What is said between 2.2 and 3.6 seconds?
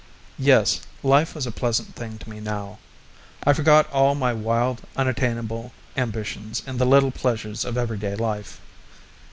me now. I